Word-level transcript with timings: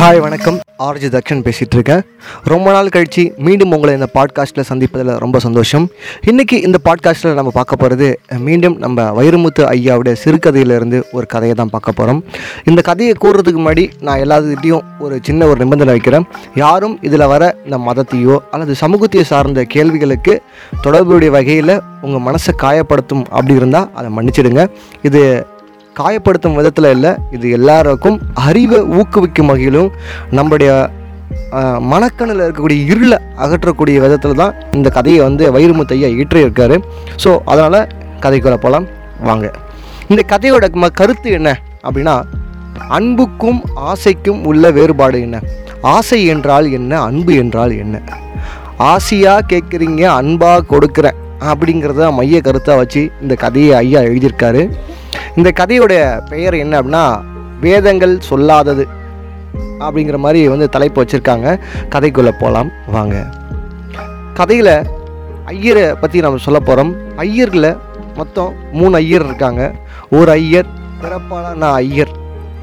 Hi 0.00 0.20
வணக்கம். 0.24 0.58
RJ 0.84 1.08
Dakshan 1.14 1.42
பேசிகிட்டு 1.46 1.76
இருக்கேன் 1.76 2.02
ரொம்ப 2.52 2.68
நாள் 2.74 2.90
கழித்து 2.94 3.22
மீண்டும் 3.46 3.72
உங்களை 3.76 3.92
இந்த 3.96 4.06
பாட்காஸ்ட்டில் 4.14 4.66
சந்திப்பதில் 4.68 5.10
ரொம்ப 5.24 5.38
சந்தோஷம். 5.44 5.86
இன்றைக்கி 6.30 6.56
இந்த 6.66 6.78
பாட்காஸ்ட்டில் 6.86 7.36
நம்ம 7.38 7.50
பார்க்க 7.56 7.80
போகிறது 7.82 8.08
மீண்டும் 8.46 8.76
நம்ம 8.84 9.04
வைரமுத்து 9.18 9.62
ஐயாவுடைய 9.74 10.14
சிறுகதையிலிருந்து 10.22 11.00
ஒரு 11.12 11.26
கதையை 11.34 11.56
தான் 11.60 11.72
பார்க்க 11.74 11.96
போகிறோம் 11.98 12.22
இந்த 12.72 12.80
கதையை 12.88 13.14
கூறுறதுக்கு 13.24 13.60
முன்னாடி 13.62 13.84
நான் 14.08 14.22
எல்லாத்துக்கிட்டையும் 14.24 14.86
ஒரு 15.04 15.18
சின்ன 15.28 15.46
ஒரு 15.50 15.58
நிபந்தனை 15.64 15.92
வைக்கிறேன். 15.96 16.26
யாரும் 16.64 16.96
இதில் 17.08 17.28
வர 17.34 17.52
இந்த 17.66 17.80
மதத்தையோ 17.90 18.38
அல்லது 18.50 18.74
சமூகத்தையோ 18.84 19.26
சார்ந்த 19.34 19.66
கேள்விகளுக்கு 19.76 20.36
தொடர்புடைய 20.86 21.32
வகையில் 21.38 21.76
உங்கள் 22.06 22.26
மனசை 22.28 22.54
காயப்படுத்தும் 22.66 23.24
அப்படி 23.30 23.60
இருந்தால் 23.62 23.90
அதை 23.94 24.10
மன்னிச்சிடுங்க. 24.18 24.64
இது 25.02 25.22
காயப்படுத்தும் 25.96 26.56
விதத்தில் 26.56 26.90
இல்லை. 26.90 27.12
இது 27.30 27.50
எல்லாருக்கும் 27.50 28.16
அறிவை 28.44 28.80
ஊக்குவிக்கும் 28.98 29.46
வகையிலும் 29.46 29.90
நம்முடைய 30.30 30.72
ஆஹ், 31.52 31.80
இருக்கக்கூடிய 32.36 32.80
இருளை 32.84 33.18
அகற்றக்கூடிய 33.36 33.96
விதத்தில் 34.00 34.34
தான் 34.34 34.56
இந்த 34.72 34.88
கதையை 34.90 35.20
வந்து 35.20 35.44
வைரமுத்தையா 35.52 36.08
இயற்றியிருக்காரு. 36.14 36.76
ஸோ 37.24 37.30
அதனால் 37.44 37.78
கதைக்குள்ள 38.20 38.56
போகலாம் 38.56 38.86
வாங்க. 39.20 39.46
இந்த 40.08 40.22
கதையோட 40.32 40.68
ம 40.74 40.88
கருத்து 40.92 41.30
என்ன? 41.30 41.48
அப்படின்னா 41.84 42.14
அன்புக்கும் 42.90 43.60
ஆசைக்கும் 43.90 44.40
உள்ள 44.44 44.70
வேறுபாடு 44.70 45.20
என்ன? 45.20 45.36
ஆசை 45.88 46.24
என்றால் 46.26 46.70
என்ன? 46.70 46.92
அன்பு 47.02 47.34
என்றால் 47.34 47.72
என்ன? 47.76 47.96
ஆசையாக 48.84 49.46
கேட்குறீங்க 49.52 50.02
அன்பாக 50.12 50.66
கொடுக்குறேன் 50.70 51.18
அப்படிங்கிறத 51.48 52.10
மைய 52.12 52.40
கருத்தாக 52.40 52.76
வச்சு 52.76 53.10
இந்த 53.20 53.34
கதையை 53.34 53.72
ஐயா 53.74 54.00
எழுதியிருக்காரு. 54.02 54.62
இந்த 55.40 55.52
கதையோடைய 55.60 56.00
பெயர் 56.28 56.54
என்ன 56.54 56.80
அப்படின்னா 56.80 57.04
வேதங்கள் 57.60 58.14
சொல்லாதது 58.28 58.84
அப்படிங்கிற 59.84 60.16
மாதிரி 60.24 60.40
வந்து 60.48 60.68
தலைப்பு 60.68 60.98
வச்சுருக்காங்க. 61.02 61.46
கதைக்குள்ளே 61.94 62.32
போகலாம் 62.40 62.70
வாங்க. 62.86 63.14
கதையில் 64.34 64.74
ஐயரை 65.44 65.94
பற்றி 65.94 66.20
நம்ம 66.20 66.42
சொல்ல 66.46 66.58
போகிறோம் 66.60 66.92
ஐயரில் 67.16 67.70
மொத்தம் 68.14 68.52
மூணு 68.72 68.94
ஐயர் 68.94 69.24
இருக்காங்க. 69.24 69.62
ஒரு 70.10 70.30
ஐயர் 70.30 70.68
பிறப்பான 71.02 71.54
நான் 71.54 71.78
ஐயர். 71.84 72.12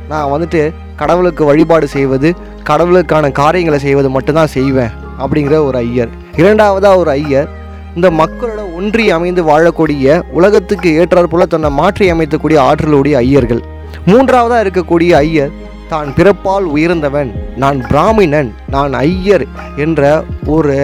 நான் 0.08 0.30
வந்துட்டு 0.34 0.62
கடவுளுக்கு 0.96 1.46
வழிபாடு 1.46 1.88
செய்வது 1.88 2.36
கடவுளுக்கான 2.70 3.32
காரியங்களை 3.32 3.80
செய்வது 3.80 4.10
மட்டும்தான் 4.10 4.56
செய்வேன் 4.58 4.94
அப்படிங்கிற 5.20 5.58
ஒரு 5.70 5.78
ஐயர். 5.78 6.10
இரண்டாவதாக 6.36 6.98
ஒரு 6.98 7.10
ஐயர் 7.10 7.50
இந்த 7.98 8.10
மக்களோட 8.22 8.62
ஒன்றி 8.80 9.06
அமைந்து 9.16 9.42
வாழக்கூடிய 9.50 10.16
உலகத்துக்கு 10.38 10.90
ஏற்றாற்போல 11.02 11.46
தன்னை 11.54 11.70
மாற்றி 11.80 12.06
அமைத்தக்கூடிய 12.14 12.58
ஆற்றலுடைய 12.70 13.16
ஐயர்கள். 13.28 13.62
மூன்றாவதாக 14.10 14.64
இருக்கக்கூடிய 14.66 15.12
ஐயர் 15.26 15.54
தான் 15.92 16.10
பிறப்பால் 16.18 16.66
உயர்ந்தவன் 16.76 17.30
நான் 17.64 17.80
பிராமணன் 17.90 18.50
நான் 18.76 18.94
ஐயர் 19.08 19.46
என்ற 19.86 20.02
ஒரு 20.56 20.76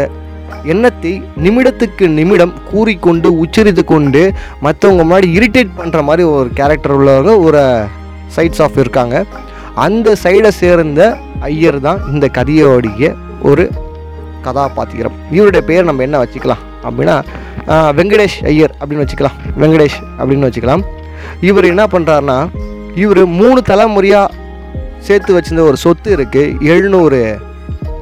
எண்ணத்தை 0.73 1.13
நிமிடத்துக்கு 1.45 2.05
நிமிடம் 2.17 2.53
கூறிக்கொண்டு 2.71 3.29
உச்சரித்து 3.43 3.83
கொண்டு 3.93 4.21
மற்றவங்க 4.65 5.03
முன்னாடி 5.03 5.29
இரிட்டேட் 5.37 5.77
பண்ணுற 5.79 6.01
மாதிரி 6.09 6.25
ஒரு 6.35 6.49
கேரக்டர் 6.59 6.95
உள்ளவங்க 6.97 7.33
ஒரு 7.45 7.63
சைட்ஸ் 8.35 8.61
ஆஃப் 8.65 8.79
இருக்காங்க. 8.83 9.15
அந்த 9.85 10.09
சைடை 10.23 10.51
சேர்ந்த 10.61 11.01
ஐயர் 11.51 11.79
தான் 11.87 12.01
இந்த 12.13 12.25
கதையோடைய 12.37 13.13
ஒரு 13.51 13.63
கதாபாத்திரம். 14.47 15.15
இவருடைய 15.37 15.63
பேர் 15.69 15.89
நம்ம 15.89 16.03
என்ன 16.07 16.19
வச்சுக்கலாம் 16.23 16.63
அப்படின்னா 16.87 17.15
வெங்கடேஷ் 17.99 18.37
ஐயர் 18.51 18.75
அப்படின்னு 18.79 19.05
வச்சுக்கலாம். 19.05 19.39
வெங்கடேஷ் 19.61 19.99
அப்படின்னு 20.19 20.49
வச்சுக்கலாம். 20.49 20.83
இவர் 21.49 21.71
என்ன 21.73 21.85
பண்ணுறாருனா 21.95 22.37
இவர் 23.03 23.23
மூணு 23.39 23.59
தலைமுறையாக 23.71 24.41
சேர்த்து 25.07 25.31
வச்சிருந்த 25.35 25.63
ஒரு 25.69 25.77
சொத்து 25.85 26.09
இருக்குது 26.17 26.69
எழுநூறு 26.73 27.19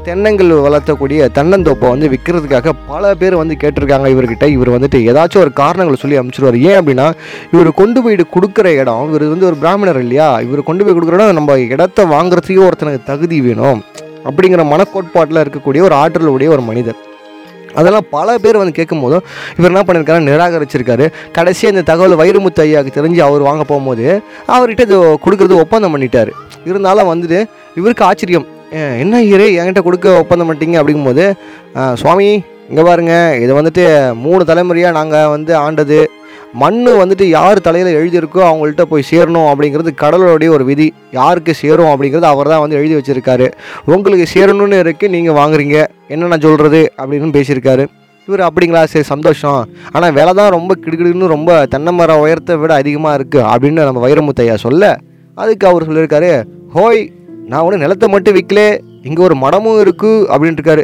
தென்னங்கள் 0.06 0.52
வளர்த்தக்கூடிய 0.66 1.28
தென்னந்தோப்பை 1.36 1.88
வந்து 1.94 2.08
விற்கிறதுக்காக 2.14 2.72
பல 2.92 3.12
பேர் 3.22 3.36
வந்து 3.42 3.56
கேட்டிருக்காங்க 3.64 4.08
இவர்கிட்ட. 4.14 4.45
இவர் 4.56 4.72
வந்துட்டு 4.75 5.00
ஏதாச்சும் 5.09 5.44
ஒரு 5.44 5.51
காரணங்களை 5.62 5.97
சொல்லி 6.03 6.18
அனுப்பிச்சிடுவார் 6.19 6.57
ஏன் 6.69 6.78
அப்படின்னா 6.80 7.07
இவர் 7.53 7.69
கொண்டு 7.81 8.01
போய் 8.03 8.18
கொடுக்குற 8.35 8.68
இடம் 8.81 9.03
இவர் 9.09 9.25
வந்து 9.34 9.50
ஒரு 9.50 9.59
பிராமணர் 9.63 10.00
இல்லையா? 10.06 10.30
இவர் 10.47 10.69
கொண்டு 10.69 10.85
போய் 10.85 10.96
கொடுக்குற 10.97 11.19
இடம் 11.19 11.40
நம்ம 11.40 11.59
இடத்த 11.75 12.06
வாங்குறதுக்கே 12.16 12.66
ஒருத்தனுக்கு 12.69 13.09
தகுதி 13.12 13.40
வேணும். 13.47 13.81
அப்படிங்கிற 14.27 14.63
மனக்கோட்பாட்டில் 14.73 15.41
இருக்கக்கூடிய 15.43 15.81
ஒரு 15.87 15.95
ஆற்றலுடைய 16.01 16.49
ஒரு 16.55 16.63
மனிதர். 16.69 16.99
அதெல்லாம் 17.79 18.07
பல 18.15 18.37
பேர் 18.43 18.59
வந்து 18.61 18.77
கேட்கும்போதும் 18.77 19.25
இவர் 19.57 19.71
என்ன 19.71 19.83
பண்ணியிருக்காரு 19.87 20.21
நிராகரிச்சிருக்காரு. 20.29 21.05
கடைசியாக 21.37 21.73
இந்த 21.73 21.83
தகவல் 21.89 22.19
வைரமுத்து 22.21 22.63
ஐயாவுக்கு 22.65 22.97
தெரிஞ்சு 22.97 23.21
அவர் 23.27 23.47
வாங்க 23.49 23.63
போகும்போது 23.69 24.07
அவர்கிட்ட 24.53 24.87
இது 24.87 24.97
கொடுக்குறது 25.25 25.61
ஒப்பந்தம் 25.63 25.93
பண்ணிட்டார். 25.95 26.31
இருந்தாலும் 26.69 27.11
வந்துட்டு 27.11 27.39
இவருக்கு 27.81 28.05
ஆச்சரியம். 28.09 28.47
என்ன 29.03 29.13
ஐயரே 29.25 29.47
என்கிட்ட 29.59 29.81
கொடுக்க 29.85 30.07
ஒப்பந்தம் 30.23 30.49
பண்ணிட்டீங்க? 30.49 30.81
அப்படிங்கும்போது 30.81 31.25
சுவாமி 32.01 32.27
இங்கே 32.71 32.83
பாருங்க. 32.89 33.13
இது 33.43 33.51
வந்துட்டு 33.59 33.85
மூணு 34.25 34.41
தலைமுறையாக 34.49 34.97
நாங்கள் 34.99 35.31
வந்து 35.35 35.53
ஆண்டது 35.65 35.99
மண் 36.62 36.79
வந்துட்டு 37.01 37.25
யார் 37.38 37.63
தலையில் 37.66 37.97
எழுதியிருக்கோ 38.00 38.41
அவங்கள்ட்ட 38.47 38.84
போய் 38.91 39.07
சேரணும் 39.09 39.47
அப்படிங்கிறது 39.51 39.91
கடவுளுடைய 40.01 40.50
ஒரு 40.56 40.63
விதி. 40.69 40.88
யாருக்கு 41.19 41.53
சேரும் 41.62 41.91
அப்படிங்கிறது 41.91 42.28
அவர் 42.31 42.51
தான் 42.53 42.62
வந்து 42.63 42.78
எழுதி 42.79 42.95
வச்சுருக்காரு. 42.97 43.47
உங்களுக்கு 43.95 44.25
சேரணும்னு 44.34 44.81
இருக்குது 44.84 45.13
நீங்கள் 45.16 45.38
வாங்குறீங்க. 45.39 45.78
என்ன 46.13 46.29
நான் 46.34 46.45
சொல்கிறது 46.47 46.81
அப்படின்னு 47.00 47.38
பேசியிருக்காரு. 47.38 47.85
இவர் 48.28 48.44
அப்படிங்களா? 48.47 48.84
சரி 48.94 49.07
சந்தோஷம். 49.13 49.62
ஆனால் 49.94 50.13
விலை 50.17 50.34
தான் 50.41 50.53
ரொம்ப 50.57 50.72
கிடுகிடுன்னு 50.84 51.34
ரொம்ப 51.35 51.51
தென்னை 51.73 51.94
மரம் 52.00 52.22
உயரத்தை 52.25 52.56
விட 52.63 52.73
அதிகமாக 52.81 53.18
இருக்குது 53.19 53.47
அப்படின்னு 53.53 53.88
நம்ம 53.89 54.03
வைரமுத்தையா 54.07 54.57
சொல்ல 54.66 54.94
அதுக்கு 55.38 55.66
அவர் 55.72 55.88
சொல்லியிருக்காரு 55.89 56.31
ஹோய் 56.75 57.01
நான் 57.51 57.63
ஒன்றும் 57.66 57.83
நிலத்தை 57.85 58.07
மட்டும் 58.13 58.35
விற்கலே 58.38 58.69
இங்கே 59.09 59.22
ஒரு 59.28 59.35
மடமும் 59.44 59.79
இருக்குது 59.84 60.25
அப்படின்ட்டு 60.31 60.62
இருக்காரு 60.62 60.84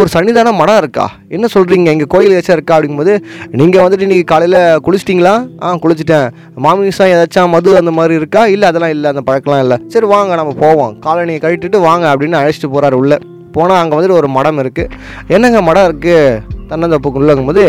ஒரு 0.00 0.08
சன்னிதான 0.14 0.52
மடம் 0.60 0.78
இருக்கா? 0.82 1.06
என்ன 1.36 1.46
சொல்கிறீங்க 1.54 1.88
இங்கே 1.94 2.06
கோயில் 2.14 2.34
ஏதாச்சும் 2.34 2.56
இருக்கா 2.56 2.74
அப்படிங்கும்போது 2.76 3.14
நீங்கள் 3.60 3.84
வந்துட்டு 3.84 4.06
இன்றைக்கி 4.06 4.26
காலையில் 4.32 4.60
குளிச்சிட்டிங்களா? 4.86 5.34
ஆ 5.64 5.74
குளிச்சிட்டேன். 5.84 6.28
மாமிசம் 6.66 7.10
ஏதாச்சும் 7.14 7.52
மது 7.56 7.76
அந்த 7.80 7.92
மாதிரி 7.98 8.14
இருக்கா? 8.20 8.42
இல்லை 8.54 8.68
அதெல்லாம் 8.70 8.94
இல்லை 8.96 9.08
அந்த 9.12 9.24
பழக்கம்லாம் 9.30 9.64
இல்லை. 9.66 9.78
சரி 9.94 10.08
வாங்க 10.14 10.40
நம்ம 10.40 10.54
போவோம். 10.64 10.94
காலனியை 11.06 11.40
கழட்டிட்டு 11.44 11.80
வாங்க 11.88 12.06
அப்படின்னு 12.14 12.40
அழைச்சிட்டு 12.42 12.72
போகிறாரு 12.74 12.98
உள்ளே. 13.02 13.18
போனால் 13.56 13.80
அங்கே 13.82 13.96
வந்துட்டு 13.96 14.18
ஒரு 14.20 14.28
மடம் 14.38 14.58
இருக்குது 14.64 14.90
என்னங்க 15.34 15.60
மடம் 15.68 15.86
இருக்குது 15.88 16.40
தன்னந்தப்புக்குள்ளங்கும்போது 16.70 17.64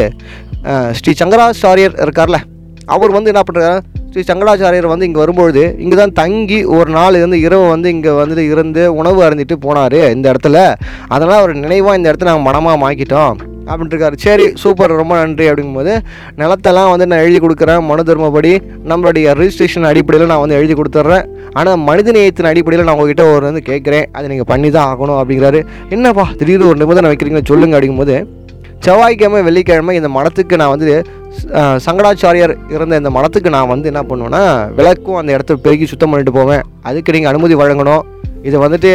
ஸ்ரீ 0.98 1.12
சங்கராச்சாரியர் 1.20 1.96
இருக்கார்ல 2.06 2.40
அவர் 2.96 3.16
வந்து 3.16 3.32
என்ன 3.34 3.42
பண்ணுறாரு 3.48 3.80
ஸ்ரீ 4.14 4.22
சங்கராச்சாரியர் 4.30 4.86
வந்து 4.92 5.08
இங்கே 5.08 5.20
வரும்பொழுது 5.22 5.64
இங்கே 5.84 5.98
தான் 6.00 6.14
தங்கி 6.20 6.58
ஒரு 6.76 6.90
நாள் 6.96 7.18
இருந்து 7.20 7.38
இரவு 7.48 7.66
வந்து 7.74 7.90
இங்கே 7.96 8.12
வந்துட்டு 8.20 8.44
இருந்து 8.54 8.84
உணவு 9.00 9.20
அருந்திட்டு 9.26 9.56
போனார் 9.66 9.98
இந்த 10.14 10.26
இடத்துல. 10.32 10.58
அதனால் 11.14 11.40
அவர் 11.42 11.54
நினைவாக 11.66 11.98
இந்த 12.00 12.10
இடத்த 12.12 12.30
நாங்கள் 12.30 12.48
மனமாக 12.48 12.78
மாக்கிட்டோம் 12.84 13.36
அப்படின்ட்டு 13.72 14.22
சரி 14.26 14.46
சூப்பர் 14.62 14.96
ரொம்ப 15.02 15.14
நன்றி 15.20 15.46
அப்படிங்கும்போது 15.50 15.94
நிலத்தெல்லாம் 16.42 16.90
வந்து 16.94 17.08
நான் 17.12 17.24
எழுதி 17.26 17.40
கொடுக்குறேன். 17.44 17.84
மனு 17.90 18.08
தர்மப்படி 18.10 18.54
நம்மளுடைய 18.92 19.36
ரிஜிஸ்ட்ரேஷன் 19.42 19.88
அடிப்படையில் 19.92 20.32
நான் 20.32 20.44
வந்து 20.44 20.58
எழுதி 20.60 20.76
கொடுத்துட்றேன். 20.80 21.28
ஆனால் 21.60 21.80
மனித 21.90 22.18
நேயத்தின் 22.18 22.52
அடிப்படையில் 22.54 22.88
நான் 22.88 22.96
உங்ககிட்ட 22.98 23.26
ஒரு 23.36 23.46
வந்து 23.50 23.64
கேட்குறேன். 23.70 24.08
அதை 24.18 24.26
நீங்கள் 24.34 24.52
பண்ணி 24.54 24.72
தான் 24.78 24.90
ஆகணும் 24.94 25.20
அப்படிங்கிறாரு. 25.22 25.62
என்னப்பா 25.98 26.28
திடீர்னு 26.42 26.72
ஒரு 26.72 26.82
நிபந்தனை 26.84 27.12
வைக்கிறீங்க 27.14 27.44
சொல்லுங்க 27.54 27.78
அப்படிங்கும்போது 27.78 28.18
செவ்வாய்க்கிழமை 28.86 29.40
வெள்ளிக்கிழமை 29.46 29.94
இந்த 30.02 30.10
மடத்துக்கு 30.18 30.60
நான் 30.60 30.74
வந்து 30.74 30.92
சங்கடாச்சாரியார் 31.86 32.54
இருந்த 32.76 33.00
இந்த 33.02 33.12
மடத்துக்கு 33.18 33.50
நான் 33.56 33.72
வந்து 33.74 33.90
என்ன 33.92 34.02
பண்ணுவேன்னா 34.10 34.42
விளக்கும் 34.78 35.20
அந்த 35.20 35.36
இடத்த 35.36 35.58
பெருக்கி 35.66 35.88
சுத்தம் 35.92 36.12
பண்ணிட்டு 36.12 36.34
போவேன். 36.40 36.64
அதுக்கு 36.90 37.16
நீங்கள் 37.16 37.32
அனுமதி 37.32 37.58
வழங்கணும். 37.62 38.04
இது 38.50 38.58
வந்துட்டு 38.66 38.92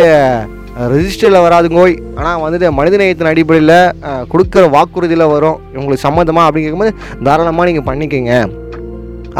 ரெஜிஸ்டரில் 0.94 1.44
வராதுங்கோய் 1.46 1.94
ஆனால் 2.18 2.40
வந்துட்டு 2.44 2.68
மனிதநேயத்தின் 2.78 3.30
அடிப்படையில் 3.32 4.26
கொடுக்குற 4.32 4.64
வாக்குறுதியில் 4.76 5.32
வரும். 5.34 5.58
உங்களுக்கு 5.78 6.06
சம்மந்தமாக 6.06 6.46
அப்படின்னு 6.48 6.66
கேட்கும்போது 6.66 6.94
தாராளமாக 7.28 7.68
நீங்கள் 7.70 7.88
பண்ணிக்கோங்க. 7.88 8.34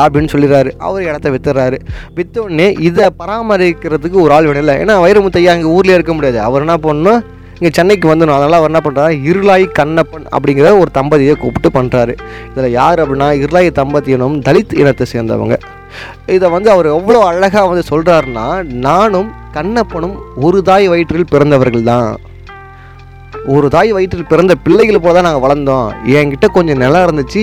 அப்படின்னு 0.02 0.32
சொல்லிடுறாரு. 0.34 0.70
அவர் 0.86 1.08
இடத்த 1.08 1.28
வித்துறாரு. 1.34 1.76
வித்த 2.18 2.36
உடனே 2.44 2.68
இதை 2.88 3.06
பராமரிக்கிறதுக்கு 3.20 4.18
ஒரு 4.24 4.32
ஆள் 4.36 4.48
வேணும் 4.48 4.64
இல்லை 4.64 4.76
ஏன்னா 4.82 4.96
வைரமுத்தையா 5.04 5.52
அங்கே 5.56 5.72
ஊர்லேயே 5.76 5.98
இருக்க 5.98 6.14
முடியாது. 6.16 6.40
அவர் 6.48 6.64
என்ன 6.66 6.76
பண்ணணும்? 6.86 7.20
இங்கே 7.58 7.70
சென்னைக்கு 7.78 8.06
வந்துடணும் 8.10 8.36
அதனால் 8.38 8.58
அவர் 8.58 8.70
என்ன 8.72 8.80
பண்ணுறாரு 8.86 9.14
இருளாய் 9.30 9.64
கண்ணப்பன் 9.78 10.26
அப்படிங்கிற 10.36 10.70
ஒரு 10.82 10.90
தம்பதியை 10.98 11.34
கூப்பிட்டு 11.42 11.70
பண்ணுறாரு 11.78 12.14
இதில் 12.50 12.76
யார் 12.80 13.02
அப்படின்னா 13.02 13.28
இருளாய் 13.42 13.70
தம்பதி 13.80 14.14
எனும் 14.16 14.38
தலித் 14.48 14.74
இனத்தை 14.82 15.06
சேர்ந்தவங்க. 15.14 15.56
இதை 16.36 16.46
வந்து 16.56 16.68
அவர் 16.74 16.88
எவ்வளோ 16.98 17.18
அழகாக 17.30 17.66
வந்து 17.70 17.84
சொல்கிறாருன்னா 17.90 18.46
நானும் 18.86 19.28
கண்ணப்பனும் 19.56 20.16
ஒரு 20.46 20.60
தாய் 20.68 20.86
வயிற்றில் 20.92 21.32
பிறந்தவர்கள் 21.34 21.88
தான். 21.90 22.08
ஒரு 23.54 23.66
தாய் 23.74 23.90
வயிற்றில் 23.96 24.30
பிறந்த 24.32 24.52
பிள்ளைகள் 24.64 25.02
போல 25.04 25.14
தான் 25.16 25.26
நாங்கள் 25.28 25.44
வளர்ந்தோம். 25.46 25.88
என்கிட்ட 26.18 26.46
கொஞ்சம் 26.56 26.82
நிலம் 26.82 27.04
இருந்துச்சு. 27.06 27.42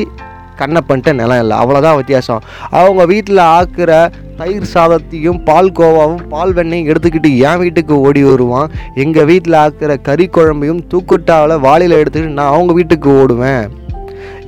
கண்ணப்பன்ட்ட 0.61 1.13
நிலம் 1.19 1.41
இல்லை. 1.43 1.55
அவ்வளோதான் 1.63 1.97
வித்தியாசம். 1.99 2.41
அவங்க 2.79 3.03
வீட்டில் 3.13 3.41
ஆக்குற 3.57 3.91
தயிர் 4.39 4.71
சாதத்தையும் 4.73 5.39
பால் 5.47 5.75
கோவாவும் 5.79 6.23
பால் 6.33 6.53
வெண்ணையும் 6.57 6.89
எடுத்துக்கிட்டு 6.91 7.31
என் 7.49 7.61
வீட்டுக்கு 7.63 7.93
ஓடி 8.07 8.21
வருவான். 8.29 8.71
எங்கள் 9.03 9.27
வீட்டில் 9.31 9.57
ஆக்குற 9.65 9.93
கறி 10.07 10.27
குழம்பையும் 10.37 10.81
தூக்குட்டாவில் 10.93 11.63
வாளியில் 11.67 11.99
எடுத்துக்கிட்டு 12.01 12.39
நான் 12.39 12.53
அவங்க 12.55 12.73
வீட்டுக்கு 12.79 13.09
ஓடுவேன். 13.21 13.65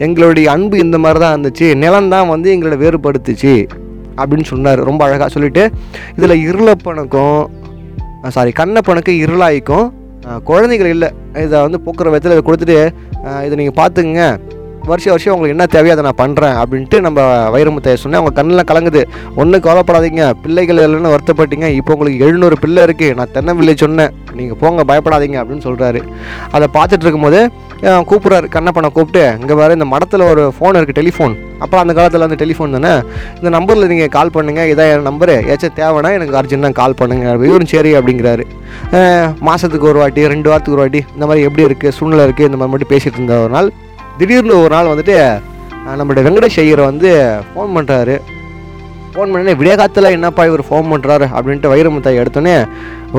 எங்களுடைய 0.06 0.46
அன்பு 0.56 0.76
இந்த 0.86 0.98
மாதிரி 1.04 1.20
தான் 1.24 1.34
இருந்துச்சு 1.36 1.68
நிலம்தான் 1.84 2.32
வந்து 2.34 2.48
எங்களை 2.56 2.78
வேறுபடுத்துச்சு 2.84 3.56
அப்படின்னு 4.20 4.48
சொன்னார். 4.54 4.80
ரொம்ப 4.90 5.02
அழகாக 5.08 5.30
சொல்லிவிட்டு 5.36 5.66
இதில் 6.18 6.44
இருளப்பனுக்கும் 6.50 7.42
சாரி 8.36 8.52
கண்ணப்பனுக்கு 8.62 9.14
இருளாய்க்கும் 9.26 9.88
குழந்தைகள் 10.50 10.92
இல்லை. 10.96 11.08
இதை 11.46 11.58
வந்து 11.66 11.80
போக்குற 11.86 12.10
விதத்தில் 12.12 12.36
இதை 12.36 12.44
கொடுத்துட்டு 12.50 12.78
இதை 13.46 13.54
நீங்கள் 13.60 13.80
பார்த்துக்குங்க. 13.80 14.26
வருஷம் 14.92 15.14
வருஷம் 15.14 15.34
உங்களுக்கு 15.36 15.56
என்ன 15.56 15.66
தேவையோ 15.74 15.94
அதை 15.96 16.04
நான் 16.08 16.20
பண்ணுறேன் 16.22 16.56
அப்படின்ட்டு 16.62 16.98
நம்ம 17.06 17.20
வைரமுத்தைய 17.56 18.00
சொன்னேன். 18.02 18.20
அவங்க 18.22 18.34
கண்ணில் 18.40 18.68
கலங்குது. 18.72 19.02
ஒன்றும் 19.42 19.64
கவலைப்படாதீங்க. 19.68 20.24
பிள்ளைகள் 20.44 20.82
இல்லைன்னு 20.86 21.14
வருத்தப்பட்டீங்க. 21.14 21.68
இப்போ 21.80 21.94
உங்களுக்கு 21.96 22.24
எழுநூறு 22.28 22.56
பிள்ளை 22.64 22.82
இருக்குது 22.88 23.16
நான் 23.20 23.34
தென்னம்பிள்ளை 23.36 23.76
சொன்னேன். 23.84 24.12
நீங்கள் 24.40 24.60
போங்க 24.64 24.84
பயப்படாதீங்க 24.90 25.38
அப்படின்னு 25.42 25.66
சொல்கிறாரு 25.68 26.00
அதை 26.56 26.68
பார்த்துட்டு 26.78 27.06
இருக்கும்போது 27.06 27.42
கூப்பிட்றாரு. 28.10 28.48
கண்ணப்பனை 28.56 28.90
கூப்பிட்டு 28.98 29.24
இங்கே 29.42 29.56
வேறு 29.60 29.78
இந்த 29.78 29.88
மடத்தில் 29.94 30.30
ஒரு 30.32 30.44
ஃபோன் 30.58 30.78
இருக்குது 30.80 31.00
டெலிஃபோன் 31.00 31.34
அப்போ 31.64 31.76
அந்த 31.82 31.94
காலத்தில் 31.98 32.26
வந்து 32.26 32.40
டெலிஃபோன் 32.44 32.76
தானே? 32.78 32.94
இந்த 33.40 33.50
நம்பரில் 33.56 33.90
நீங்கள் 33.92 34.12
கால் 34.16 34.34
பண்ணுங்கள் 34.36 34.70
இதான் 34.72 34.90
என் 34.94 35.08
நம்பரு 35.10 35.36
ஏதாச்சும் 35.48 35.78
தேவைன்னா 35.80 36.12
எனக்கு 36.18 36.38
அர்ஜென்ட்டாக 36.42 36.78
கால் 36.82 36.98
பண்ணுங்கள் 37.02 37.46
இவரும் 37.50 37.72
சரி 37.74 37.92
அப்படிங்கிறாரு. 38.00 38.46
மாதத்துக்கு 39.48 39.90
ஒரு 39.92 40.02
வாட்டி 40.04 40.28
ரெண்டு 40.34 40.50
வாரத்துக்கு 40.52 40.78
ஒரு 40.78 40.86
வாட்டி 40.86 41.02
இந்த 41.16 41.26
மாதிரி 41.30 41.48
எப்படி 41.50 41.68
இருக்குது 41.70 41.96
சூழ்நிலை 42.00 42.26
இருக்குது 42.28 42.50
இந்த 42.52 42.60
மாதிரி 42.60 42.74
மட்டும் 42.74 42.94
பேசிகிட்டு 42.94 43.20
இருந்த 43.22 43.38
ஒரு 43.46 43.54
நாள் 43.58 43.70
திடீர்னு 44.20 44.56
ஒரு 44.64 44.74
நாள் 44.76 44.92
வந்துட்டு 44.92 45.18
நம்மளுடைய 46.00 46.24
வெங்கடேஷ் 46.28 46.62
ஐயரை 46.64 46.84
வந்து 46.92 47.10
ஃபோன் 47.50 47.72
பண்ணுறாரு 47.78 48.16
ஃபோன் 49.14 49.32
பண்ணி 49.34 49.54
விடியகாத்தில் 49.60 50.14
என்னப்பா 50.16 50.44
இவர் 50.50 50.64
ஃபோன் 50.68 50.88
பண்ணுறாரு 50.92 51.26
அப்படின்ட்டு 51.38 51.72
வைரமுத்தாய் 51.72 52.20
எடுத்தோன்னே 52.22 52.54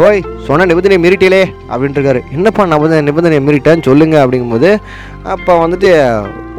ஓய் 0.02 0.20
சொன்ன 0.46 0.66
நிபந்தனை 0.70 0.96
மீறிட்டீலே 1.02 1.40
அப்படின்ட்டுருக்காரு. 1.72 2.20
என்னப்பா 2.36 2.62
என்னப்பா 2.64 2.84
வந்து 2.84 3.02
நிபந்தனை 3.08 3.38
மீறிட்டேன்னு 3.48 3.86
சொல்லுங்கள் 3.88 4.22
அப்படிங்கும்போது 4.24 4.70
அப்போ 5.34 5.52
வந்துட்டு 5.64 5.90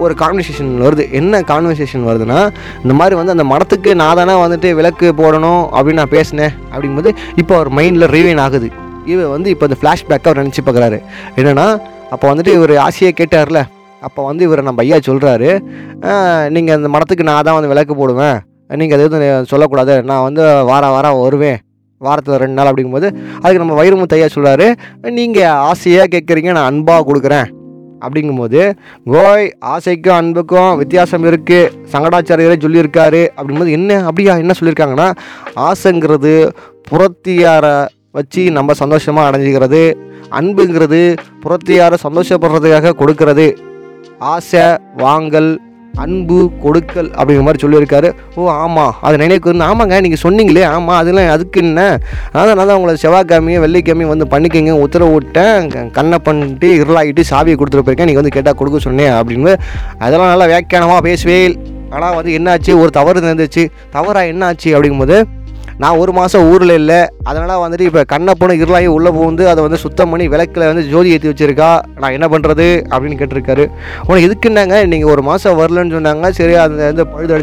ஒரு 0.04 0.14
கான்வர்சேஷன் 0.22 0.72
வருது. 0.86 1.04
என்ன 1.20 1.42
கான்வர்சேஷன் 1.52 2.08
வருதுன்னா 2.10 2.40
இந்த 2.84 2.94
மாதிரி 3.00 3.18
வந்து 3.20 3.36
அந்த 3.36 3.46
மடத்துக்கு 3.52 3.94
நான் 4.02 4.20
தானே 4.22 4.36
வந்துட்டு 4.46 4.72
விளக்கு 4.80 5.10
போடணும் 5.22 5.64
அப்படின்னு 5.76 6.02
நான் 6.04 6.16
பேசினேன் 6.18 6.54
அப்படிங்கும்போது 6.72 7.14
இப்போ 7.44 7.56
அவர் 7.60 7.72
மைண்டில் 7.80 8.12
ரீவைன் 8.16 8.44
ஆகுது. 8.48 8.70
இவ 9.14 9.28
வந்து 9.36 9.50
இப்போ 9.56 9.68
இந்த 9.70 9.80
ஃப்ளாஷ்பேக்காக 9.82 10.32
அவர் 10.32 10.44
நினச்சி 10.44 10.64
பார்க்குறாரு 10.68 11.00
என்னென்னா 11.40 11.68
அப்போ 12.14 12.26
வந்துட்டு 12.34 12.54
இவர் 12.60 12.76
ஆசையை 12.88 13.14
கேட்டார்ல 13.22 13.62
அப்போ 14.08 14.22
வந்து 14.30 14.46
இவர் 14.48 14.68
நம்ம 14.70 14.84
ஐயா 14.86 14.98
சொல்கிறாரு 15.10 15.50
நீங்கள் 16.56 16.76
அந்த 16.78 16.90
மடத்துக்கு 16.96 17.30
நான் 17.30 17.46
தான் 17.48 17.58
வந்து 17.58 17.72
விளக்கு 17.74 17.96
போடுவேன். 18.02 18.38
நீங்கள் 18.82 18.98
அது 18.98 19.06
எதுவும் 19.08 19.50
சொல்லக்கூடாது. 19.52 19.96
நான் 20.10 20.26
வந்து 20.28 20.44
வார 20.72 20.86
வாரம் 20.96 21.22
வருவேன். 21.26 21.60
வாரத்தில் 22.02 22.42
ரெண்டு 22.42 22.58
நாள் 22.58 22.70
அப்படிங்கும்போது 22.70 23.10
அதுக்கு 23.42 23.62
நம்ம 23.64 23.76
வைரமுத்து 23.82 24.16
ஐயா 24.18 24.30
சொல்கிறாரு 24.38 24.66
நீங்கள் 25.18 25.60
ஆசையாக 25.70 26.12
கேட்குறீங்க 26.14 26.52
நான் 26.58 26.70
அன்பாக 26.72 27.06
கொடுக்குறேன். 27.10 27.48
அப்படிங்கும்போது 28.06 28.62
கோய் 29.14 29.46
ஆசைக்கும் 29.74 30.18
அன்புக்கும் 30.18 30.72
வித்தியாசம் 30.82 31.28
இருக்குது 31.30 31.70
சங்கடாச்சாரியரே 31.94 32.58
சொல்லியிருக்காரு. 32.66 33.22
அப்படிங்கும்போது 33.36 33.76
என்ன 33.78 34.00
அப்படியா? 34.10 34.34
என்ன 34.44 34.56
சொல்லியிருக்காங்கன்னா 34.60 35.08
ஆசைங்கிறது 35.68 36.34
புறத்தியார 36.90 37.66
வச்சு 38.18 38.44
நம்ம 38.58 38.74
சந்தோஷமாக 38.82 39.30
அடைஞ்சிக்கிறது. 39.30 39.84
அன்புங்கிறது 40.40 41.02
புறத்தியார 41.46 41.98
சந்தோஷப்படுறதுக்காக 42.06 42.96
கொடுக்கறது. 43.02 43.48
ஆசை 44.20 44.62
வாங்கல் 44.98 45.60
அன்பு 45.94 46.52
கொடுக்கல் 46.62 47.10
அப்படிங்கிற 47.10 47.42
மாதிரி 47.42 47.68
சொல்லியிருக்காரு. 47.68 48.14
ஓ 48.36 48.50
ஆமாம் 48.50 48.96
அது 49.02 49.18
நினைவுக்கு 49.18 49.54
வந்து 49.54 49.66
ஆமாங்க 49.66 50.02
நீங்கள் 50.02 50.24
சொன்னீங்களே 50.24 50.66
ஆமாம் 50.66 50.98
அதெல்லாம் 50.98 51.30
அதுக்கு 51.30 51.62
என்ன? 51.62 52.00
அதனால் 52.32 52.68
தான் 52.68 52.78
உங்களை 52.78 52.98
செவ்வாய்க்கிழமையும் 53.02 53.62
வெள்ளிக்கிழமையும் 53.62 54.18
வந்து 54.18 54.26
பண்ணிக்கங்க 54.26 54.72
உத்தரவு 54.72 55.12
விட்டேன் 55.14 55.68
க- 55.68 55.84
கண்ணை 55.84 56.20
பண்ணிட்டு 56.20 56.68
இருளாகிட்டு 56.68 57.24
சாவியை 57.30 57.56
கொடுத்துட்டு 57.56 57.84
போயிருக்கேன். 57.86 58.06
நீங்கள் 58.06 58.14
வந்து 58.14 58.30
கேட்டால் 58.30 58.56
கொடுக்க 58.56 58.80
சொன்னேன் 58.80 59.12
அப்படின்னு. 59.12 59.56
அதெல்லாம் 59.98 60.38
நல்லா 60.38 60.46
வியாக்கியானமாக 60.46 61.02
பேசுவேல் 61.02 61.58
ஆனால் 61.90 62.16
வந்து 62.16 62.32
என்னாச்சு? 62.32 62.80
ஒரு 62.80 62.90
தவறு 62.90 63.22
நடந்துச்சு. 63.22 63.70
தவறாக 63.92 64.26
என்னாச்சு? 64.26 64.66
அப்படிங்கும்போது 64.66 65.24
நான் 65.84 65.98
ஒரு 66.02 66.12
மாதம் 66.18 66.46
ஊரில் 66.52 66.74
இல்லை. 66.82 67.00
அதனால் 67.30 67.62
வந்துட்டு 67.64 67.86
இப்போ 67.88 68.02
கண்ணை 68.12 68.34
பொண்ணு 68.40 68.54
இருளாகி 68.62 68.88
உள்ளே 68.96 69.10
புகுந்து 69.16 69.44
அதை 69.52 69.62
வந்து 69.66 69.80
சுத்தம் 69.84 70.12
பண்ணி 70.12 70.26
விளக்கில் 70.34 70.66
வந்து 70.70 70.84
ஜோதி 70.92 71.10
ஏற்றி 71.16 71.30
வச்சிருக்கா. 71.32 71.70
நான் 72.02 72.16
என்ன 72.18 72.28
பண்ணுறது 72.34 72.68
அப்படின்னு 72.94 73.18
கேட்டிருக்காரு. 73.22 73.66
உனக்கு 74.08 74.28
எதுக்கு 74.28 74.50
என்னங்க? 74.52 74.78
நீங்கள் 74.94 75.12
ஒரு 75.14 75.24
மாதம் 75.30 75.58
வரலன்னு 75.62 75.96
சொன்னாங்க. 75.98 76.30
சரி 76.40 76.56
அந்த 76.66 76.82
வந்து 76.92 77.06
பழுது 77.16 77.34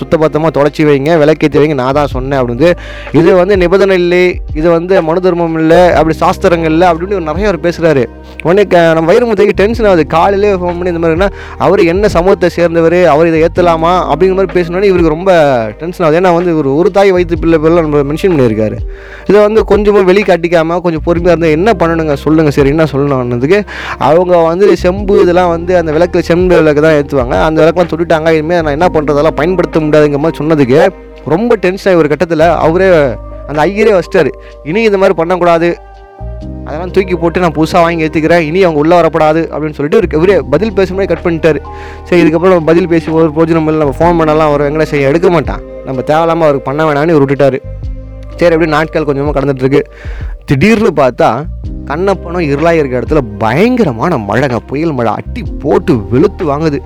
சுத்தபத்தமாக 0.00 0.52
தொடச்சி 0.58 0.84
வைங்க. 0.90 1.12
விளக்கேற்றி 1.22 1.60
வைங்க. 1.62 1.78
நான் 1.82 1.96
தான் 2.00 2.12
சொன்னேன் 2.16 2.40
அப்படின்னு 2.40 2.70
இது 3.20 3.30
வந்து 3.42 3.56
நிபந்தனை 3.64 3.96
இல்லை. 4.02 4.24
இது 4.60 4.68
வந்து 4.78 5.02
மனு 5.08 5.24
தர்மம் 5.26 5.58
இல்லை. 5.62 5.82
அப்படி 5.98 6.16
சாஸ்திரங்கள் 6.24 6.74
இல்லை. 6.76 6.88
அப்படின்னு 6.92 7.28
நிறைய 7.30 7.46
பேர் 7.50 7.64
பேசுகிறாரு 7.66 8.04
உடனே 8.44 8.62
நம்ம 8.96 9.06
வைரமுத்தைக்கு 9.10 9.54
டென்ஷன் 9.60 9.88
ஆகுது. 9.90 10.02
காலையிலே 10.14 10.52
ஃபோன் 10.62 10.76
பண்ணி 10.78 10.92
இந்த 10.94 11.02
மாதிரினா 11.04 11.28
அவர் 11.66 11.80
என்ன 11.92 12.08
சமூகத்தை 12.16 12.48
சேர்ந்தவர் 12.56 12.98
அவர் 13.12 13.28
இதை 13.30 13.38
ஏற்றலாமா 13.46 13.92
அப்படிங்கிற 14.12 14.36
மாதிரி 14.38 14.52
பேசினோன்னே 14.56 14.88
இவருக்கு 14.92 15.12
ரொம்ப 15.16 15.30
டென்ஷன் 15.80 16.04
ஆகுது. 16.06 16.18
ஏன்னா 16.20 16.32
வந்து 16.38 16.52
இவர் 16.56 16.68
ஒரு 16.80 16.90
தாய் 16.96 17.12
வயிற்று 17.16 17.38
பிள்ளை 17.44 17.58
பிள்ளை 17.64 17.82
நம்ம 17.86 18.02
மென்ஷன் 18.10 18.34
பண்ணியிருக்காரு. 18.34 18.78
இதை 19.30 19.38
வந்து 19.46 19.62
கொஞ்சமாக 19.72 20.04
வெளிக்காட்டிக்காமல் 20.10 20.82
கொஞ்சம் 20.86 21.04
பொறுமையாக 21.08 21.34
இருந்தால் 21.34 21.56
என்ன 21.58 21.72
பண்ணணுங்க? 21.82 22.16
சொல்லுங்கள் 22.24 22.56
சரி 22.58 22.72
என்ன 22.74 22.86
சொல்லணும்னதுக்கு 22.92 23.60
அவங்க 24.10 24.34
வந்து 24.50 24.68
செம்பு 24.84 25.16
இதெல்லாம் 25.24 25.52
வந்து 25.56 25.72
அந்த 25.80 25.92
விளக்கில் 25.98 26.26
செம்பு 26.30 26.60
விளக்கு 26.60 26.84
தான் 26.86 26.96
ஏற்றுவாங்க 27.00 27.36
அந்த 27.48 27.58
விளக்கெலாம் 27.62 27.92
சொல்லிட்டாங்க. 27.94 28.28
இனிமேல் 28.38 28.62
நான் 28.66 28.76
என்ன 28.78 28.88
பண்ணுறதெல்லாம் 28.96 29.38
பயன்படுத்த 29.40 29.84
முடியாதுங்கிற 29.86 30.22
மாதிரி 30.26 30.40
சொன்னதுக்கு 30.42 30.80
ரொம்ப 31.34 31.56
டென்ஷன் 31.64 31.90
ஆகி 31.90 32.00
ஒரு 32.02 32.10
கட்டத்தில் 32.12 32.46
அவரே 32.66 32.88
அந்த 33.48 33.58
ஐயரே 33.68 33.94
வச்சிட்டாரு. 33.96 34.30
இனி 34.70 34.82
இந்த 34.90 34.98
மாதிரி 35.00 35.16
பண்ணக்கூடாது. 35.20 35.68
அதெல்லாம் 36.66 36.92
தூக்கி 36.96 37.14
போட்டு 37.22 37.42
நான் 37.44 37.56
புதுசாக 37.58 37.82
வாங்கி 37.84 38.04
ஏற்றுக்கிறேன் 38.06 38.44
இனி 38.48 38.60
அவங்க 38.66 38.80
உள்ளே 38.82 38.96
வரப்படாது 39.00 39.40
அப்படின்னு 39.52 39.76
சொல்லிட்டு 39.78 40.00
ஒரு 40.00 40.08
இவரே 40.18 40.36
பதில் 40.54 40.76
பேசும் 40.78 41.02
கட் 41.12 41.24
பண்ணிட்டாரு. 41.26 41.60
சரி 42.08 42.20
இதுக்கப்புறம் 42.22 42.54
நம்ம 42.54 42.68
பதில் 42.72 42.90
பேசி 42.92 43.16
ஒரு 43.20 43.32
பிரோஜனம் 43.38 43.68
இல்லை 43.70 43.82
நம்ம 43.84 43.96
ஃபோன் 44.00 44.18
பண்ணலாம் 44.20 44.50
அவர் 44.52 44.68
எங்களை 44.68 44.86
செய்ய 44.92 45.10
எடுக்க 45.12 45.30
மாட்டான். 45.36 45.64
நம்ம 45.88 46.02
தேவையில்லாமல் 46.10 46.48
அவருக்கு 46.48 46.68
பண்ண 46.70 46.82
வேணாம்னு 46.88 47.14
இவர் 47.16 47.24
விட்டுட்டாரு. 47.24 47.60
சரி 48.38 48.54
அப்படியே 48.54 48.72
நாட்கள் 48.76 49.06
கொஞ்சமாக 49.08 49.34
கடந்துட்டுருக்கு. 49.34 49.82
திடீர்னு 50.48 50.90
பார்த்தா 51.00 51.28
கண்ணப்பனம் 51.90 52.46
இருளாக 52.52 52.80
இருக்க 52.80 53.00
இடத்துல 53.00 53.20
பயங்கரமான 53.42 54.16
மழைங்க 54.28 54.58
புயல் 54.70 54.94
மழை 54.98 55.10
அட்டி 55.18 55.42
போட்டு 55.62 55.94
வெளுத்து 56.12 56.44
வாங்குது. 56.50 56.78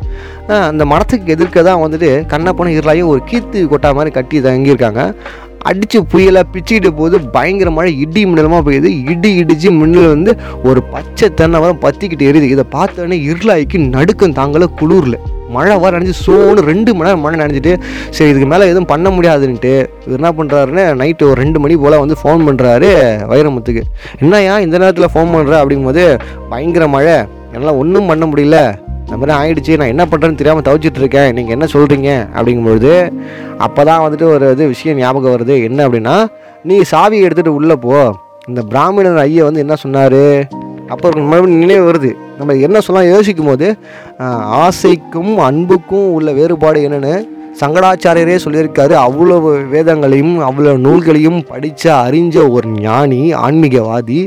அந்த 0.71 0.85
மரத்துக்கு 0.93 1.35
எதிர்க்க 1.37 1.63
தான் 1.69 1.83
வந்துட்டு 1.85 2.11
கண்ணப்பனம் 2.33 2.77
இருளாயும் 2.79 3.11
ஒரு 3.13 3.21
கீர்த்தி 3.31 3.63
கொட்டா 3.73 3.91
மாதிரி 3.99 4.13
கட்டி 4.19 4.41
தங்கியிருக்காங்க. 4.47 5.03
அடித்து 5.69 5.99
புயலாக 6.13 6.45
பிச்சுக்கிட்ட 6.55 6.91
போது 7.01 7.17
பயங்கர 7.37 7.71
மழை 7.71 7.91
இடி 8.05 8.21
மின்னலமாக 8.27 8.63
போயிடுது 8.67 8.91
இடி 9.13 9.31
இடிச்சு 9.43 9.71
மின்னல் 9.81 10.13
வந்து 10.15 10.33
ஒரு 10.69 10.83
பச்சை 10.93 11.29
தென்னை 11.41 11.61
மரம் 11.61 11.83
பற்றிக்கிட்டு 11.85 12.29
எரியுது. 12.31 12.53
இதை 12.55 12.65
பார்த்தோன்னே 12.77 13.19
இருளாய்க்கு 13.31 13.79
நடுக்கம் 13.97 14.39
தாங்கல 14.41 14.69
குளூரில். 14.81 15.19
மழை 15.57 15.75
வர 15.83 15.99
நினச்சி 15.99 16.15
சோன்னு 16.25 16.65
ரெண்டு 16.71 16.91
மணி 16.95 17.09
நேரம் 17.09 17.23
மழை 17.25 17.37
நினச்சிட்டு 17.43 17.73
சரி 18.17 18.31
இதுக்கு 18.31 18.49
மேலே 18.53 18.65
எதுவும் 18.71 18.91
பண்ண 18.91 19.11
முடியாதுன்ட்டு 19.17 19.73
இவர் 20.07 20.19
என்ன 20.21 20.33
பண்ணுறாருன்னு 20.39 20.85
நைட்டு 21.03 21.29
ஒரு 21.31 21.39
ரெண்டு 21.43 21.61
மணி 21.65 21.77
போல் 21.85 22.03
வந்து 22.03 22.19
ஃபோன் 22.23 22.45
பண்ணுறாரு 22.49 22.91
வைரமுத்துக்கு. 23.33 23.85
என்னையா 24.21 24.57
இந்த 24.67 24.77
நேரத்தில் 24.83 25.13
ஃபோன் 25.15 25.33
பண்ணுற 25.35 25.57
அப்படிங்கும்போது 25.63 26.05
பயங்கர 26.53 26.87
மழை 26.97 27.17
என்னால் 27.55 27.81
ஒன்றும் 27.83 28.11
பண்ண 28.13 28.27
முடியல. 28.27 28.59
இந்த 29.09 29.19
மாதிரி 29.21 29.35
ஆகிடுச்சு 29.41 29.77
நான் 29.81 29.93
என்ன 29.93 30.05
பண்ணுறேன்னு 30.09 30.39
தெரியாமல் 30.41 30.65
தவிச்சிட்டு 30.67 31.01
இருக்கேன் 31.03 31.31
நீங்கள் 31.37 31.55
என்ன 31.57 31.67
சொல்கிறீங்க 31.75 32.09
அப்படிங்கும்பொழுது 32.37 32.91
அப்போ 33.67 33.81
தான் 33.89 34.03
வந்துட்டு 34.05 34.27
ஒரு 34.33 34.47
இது 34.55 34.65
விஷயம் 34.73 34.99
ஞாபகம் 35.03 35.35
வருது. 35.35 35.55
என்ன 35.69 35.79
அப்படின்னா 35.87 36.17
நீ 36.71 36.77
சாவியை 36.91 37.25
எடுத்துகிட்டு 37.27 37.57
உள்ளே 37.61 37.77
போ. 37.85 37.95
இந்த 38.51 38.61
பிராமணர் 38.73 39.19
ஐயா 39.25 39.47
வந்து 39.49 39.63
என்ன 39.65 39.75
சொன்னார்? 39.85 40.23
அப்போ 40.93 41.05
ஒரு 41.11 41.25
மறுபடியும் 41.31 41.65
நினைவு 41.65 41.85
வருது. 41.89 42.11
நம்ம 42.39 42.57
என்ன 42.67 42.81
சொல்லலாம் 42.85 43.11
யோசிக்கும் 43.15 43.51
போது 43.51 43.69
ஆசைக்கும் 44.65 45.33
அன்புக்கும் 45.49 46.07
உள்ள 46.19 46.29
வேறுபாடு 46.39 46.85
என்னென்னு 46.89 47.15
சங்கடாச்சாரியரே 47.61 48.37
சொல்லியிருக்காரு. 48.45 48.95
அவ்வளவு 49.07 49.51
வேதங்களையும் 49.75 50.35
அவ்வளோ 50.49 50.73
நூல்களையும் 50.87 51.41
படித்த 51.51 51.85
அறிஞ்ச 52.07 52.37
ஒரு 52.51 52.69
ஞானி 52.81 53.21
ஆன்மீகவாதி 53.45 54.21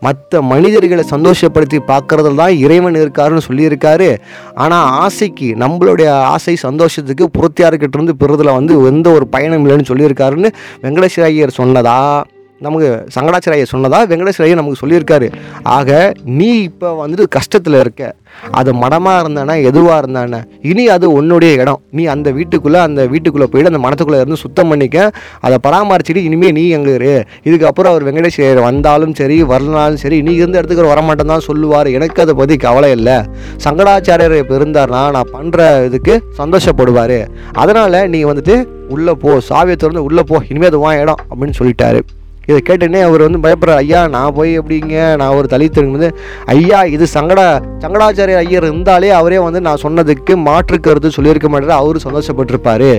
மற்ற 0.00 0.42
மனிதர்களை 0.52 1.04
சந்தோஷப்படுத்தி 1.10 1.80
பார்க்கறதுல 1.92 2.40
தான் 2.42 2.58
இறைவன் 2.64 3.00
இருக்காருன்னு 3.02 3.46
சொல்லியிருக்காரு. 3.48 4.10
ஆனால் 4.54 4.90
ஆசைக்கு 5.04 5.48
நம்மளுடைய 5.64 6.10
ஆசை 6.34 6.56
சந்தோஷத்துக்கு 6.66 7.26
புறத்தியார்கிட்ட 7.38 7.96
இருந்து 7.98 8.52
வந்து 8.58 8.86
எந்த 8.92 9.10
ஒரு 9.10 9.26
பயணம் 9.26 9.64
இல்லைன்னு 9.64 9.90
சொல்லியிருக்காருன்னு 9.90 10.50
வெங்கடேஸ்வர 10.84 11.26
ஐயர் 11.32 11.58
சொன்னதா? 11.58 11.98
நமக்கு 12.66 12.88
சங்கடாச்சாரிய 13.16 13.66
சொன்னதாக 13.74 14.16
சொன்னதா 14.16 14.48
நமக்கு 14.60 14.80
சொல்லியிருக்காரு. 14.82 15.28
ஆக 15.76 15.90
நீ 16.40 16.50
இப்போ 16.70 16.88
வந்துட்டு 17.02 17.24
கஷ்டத்தில் 17.36 17.78
இருக்க. 17.84 18.02
அது 18.58 18.70
மடமாக 18.82 19.22
இருந்தானே 19.22 19.54
எதுவாக 19.68 19.96
இருந்தானே? 20.02 20.38
இனி 20.70 20.84
அது 20.94 21.06
உன்னுடைய 21.16 21.52
இடம். 21.62 21.80
நீ 21.96 22.02
அந்த 22.12 22.28
வீட்டுக்குள்ளே 22.36 22.78
அந்த 22.88 23.00
வீட்டுக்குள்ளே 23.12 23.48
போயிட்டு 23.52 23.70
அந்த 23.72 23.80
மனத்துக்குள்ளே 23.86 24.20
இருந்து 24.22 24.38
சுத்தம் 24.44 24.70
பண்ணிக்க. 24.72 24.98
அதை 25.46 25.56
பராமரிச்சுட்டு 25.66 26.22
இனிமேல் 26.28 26.54
நீ 26.58 26.64
எங்கே 26.76 26.94
இரு. 26.98 27.12
இதுக்கப்புறம் 27.48 27.92
அவர் 27.92 28.06
வெங்கடேஸ்வரர் 28.08 28.62
வந்தாலும் 28.68 29.14
சரி 29.20 29.36
வரலனாலும் 29.52 30.02
சரி 30.04 30.20
நீ 30.28 30.34
இருந்த 30.42 30.58
இடத்துக்கு 30.60 30.92
வரமாட்டேன் 30.92 31.32
தான் 31.34 31.46
சொல்லுவார். 31.48 31.90
எனக்கு 31.98 32.22
அதை 32.24 32.36
பற்றி 32.40 32.56
கவலை 32.66 32.90
இல்லை. 32.98 33.18
சங்கடாச்சாரியர் 33.66 34.38
இப்போ 34.42 34.56
இருந்தார்னா 34.60 35.02
நான் 35.18 35.34
பண்ணுற 35.36 35.60
இதுக்கு 35.90 36.16
சந்தோஷப்படுவார். 36.40 37.18
அதனால் 37.64 38.00
நீ 38.14 38.22
வந்துட்டு 38.30 38.56
உள்ளே 38.96 39.14
போ. 39.24 39.30
சாவியை 39.50 39.78
திறந்து 39.84 40.08
உள்ளே 40.08 40.24
போ. 40.32 40.42
இனிமேல் 40.50 40.72
அது 40.72 40.82
வா 40.86 40.92
இடம் 41.04 41.22
அப்படின்னு 41.30 41.58
சொல்லிட்டாரு. 41.60 42.02
இதை 42.48 42.58
கேட்டேனே 42.68 43.00
அவர் 43.08 43.24
வந்து 43.26 43.40
பயப்படுற 43.44 43.74
ஐயா 43.82 44.00
நான் 44.14 44.34
போய் 44.38 44.50
எப்படிங்க? 44.60 44.96
நான் 45.20 45.34
ஒரு 45.38 45.46
தலித்தருக்கு 45.52 45.98
வந்து 45.98 46.10
ஐயா 46.54 46.80
இது 46.94 47.06
சங்கடா 47.16 47.46
சங்கடாச்சாரிய 47.84 48.38
ஐயர் 48.44 48.66
இருந்தாலே 48.68 49.10
அவரே 49.20 49.38
வந்து 49.46 49.60
நான் 49.66 49.82
சொன்னதுக்கு 49.84 50.34
மாற்று 50.48 50.78
கருத்து 50.86 51.16
சொல்லியிருக்க 51.16 51.48
மாட்டார். 51.52 51.80
அவரு 51.82 52.04
சந்தோஷப்பட்டிருப்பாரு. 52.06 52.90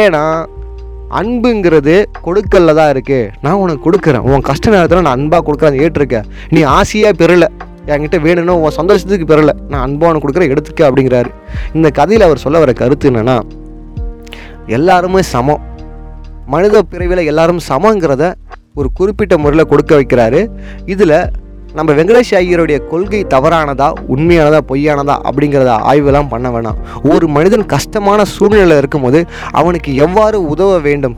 ஏன்னா 0.00 0.24
அன்புங்கிறது 1.20 1.94
கொடுக்கல்ல 2.26 2.74
தான் 2.78 2.90
இருக்குது 2.92 3.30
நான் 3.44 3.60
உனக்கு 3.64 3.84
கொடுக்குறேன். 3.86 4.24
உன் 4.30 4.46
கஷ்ட 4.48 4.70
நேரத்தில் 4.74 5.04
நான் 5.06 5.16
அன்பாக 5.18 5.42
கொடுக்குறேன் 5.48 5.80
ஏற்றிருக்கேன் 5.84 6.28
நீ 6.54 6.62
ஆசையாக 6.78 7.18
பெறலை. 7.20 7.48
என்கிட்ட 7.92 8.18
வேணும்னா 8.26 8.54
உன் 8.64 8.76
சந்தோஷத்துக்கு 8.78 9.26
பெறலை. 9.32 9.54
நான் 9.72 9.84
அன்பாக 9.86 10.10
உனக்கு 10.10 10.24
கொடுக்குறேன் 10.26 10.52
எடுத்துக்க 10.54 10.82
அப்படிங்கிறாரு. 10.88 11.30
இந்த 11.76 11.88
கதையில் 11.98 12.26
அவர் 12.28 12.42
சொல்ல 12.44 12.62
வர 12.64 12.74
கருத்து 12.82 13.10
என்னென்னா 13.10 13.36
எல்லாருமே 14.78 15.22
சமம். 15.34 15.62
மனித 16.52 16.82
பிறவியில் 16.92 17.28
எல்லாரும் 17.32 17.60
சமங்கிறத 17.70 18.24
ஒரு 18.74 18.88
குறிப்பிட்ட 18.92 19.38
முறையில் 19.38 19.66
கொடுக்க 19.66 19.92
வைக்கிறாரு. 19.96 20.48
இதில் 20.86 21.30
நம்ம 21.74 21.92
வெங்கடேஷ் 21.92 22.30
ஐயருடைய 22.30 22.78
கொள்கை 22.86 23.20
தவறானதா 23.24 23.88
உண்மையானதா 24.08 24.60
பொய்யானதா 24.68 25.14
அப்படிங்கிறத 25.28 25.70
ஆய்வெல்லாம் 25.90 26.28
பண்ண 26.28 26.48
வேணாம். 26.48 26.78
ஒரு 27.12 27.28
மனிதன் 27.28 27.66
கஷ்டமான 27.66 28.24
சூழ்நிலை 28.24 28.76
இருக்கும்போது 28.76 29.26
அவனுக்கு 29.50 29.94
எவ்வாறு 29.94 30.48
உதவ 30.48 30.78
வேண்டும்? 30.78 31.16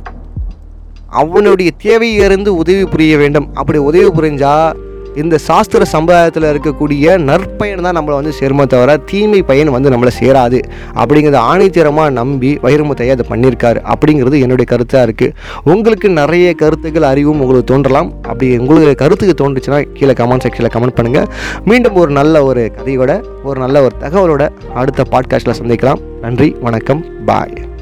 அவனுடைய 1.08 1.70
தேவையிலிருந்து 1.84 2.48
உதவி 2.48 2.84
புரிய 2.84 3.16
வேண்டும். 3.16 3.54
அப்படி 3.54 3.78
உதவி 3.78 4.08
புரிஞ்சால் 4.08 4.76
இந்த 5.22 5.38
சாஸ்திர 5.38 5.84
சம்பிரதாயத்தில் 5.92 6.46
இருக்கக்கூடிய 6.52 7.14
நற்பயன் 7.28 7.84
தான் 7.86 7.96
நம்மளை 7.98 8.16
வந்து 8.18 8.32
சேருமே 8.40 8.64
தவிர 8.66 8.96
தீமை 9.10 9.42
பயன் 9.42 9.70
வந்து 9.74 9.90
நம்மளை 9.90 10.12
சேராது. 10.20 10.58
அப்படிங்கிறத 10.94 11.40
ஆணித்தரமாக 11.52 12.10
நம்பி 12.10 12.50
வைரமுத்தையை 12.62 13.14
அதை 13.16 13.26
பண்ணியிருக்காரு. 13.30 13.80
அப்படிங்கிறது 13.92 14.40
என்னுடைய 14.40 14.66
கருத்தாக 14.72 15.06
இருக்குது 15.08 15.34
உங்களுக்கு 15.74 16.10
நிறைய 16.20 16.54
கருத்துக்கள் 16.54 17.08
அறிவும் 17.12 17.40
உங்களுக்கு 17.40 17.70
தோன்றலாம். 17.72 18.10
அப்படி 18.22 18.58
உங்களுக்கு 18.58 18.94
கருத்துக்கு 19.04 19.36
தோன்றுச்சுன்னா 19.42 19.80
கீழே 19.92 20.16
கமெண்ட் 20.22 20.46
செக்ஷனில் 20.46 20.74
கமெண்ட் 20.76 20.98
பண்ணுங்கள் 20.98 21.30
மீண்டும் 21.64 21.94
ஒரு 21.94 22.12
நல்ல 22.20 22.44
ஒரு 22.44 22.72
கதையோட 22.78 23.22
ஒரு 23.44 23.60
நல்ல 23.60 23.82
ஒரு 23.82 23.94
தகவலோட 24.04 24.48
அடுத்த 24.74 25.04
பாட்காஸ்ட்டில் 25.10 25.58
சந்திக்கலாம். 25.62 26.02
நன்றி 26.20 26.56
வணக்கம் 26.60 27.04
பாய் 27.26 27.75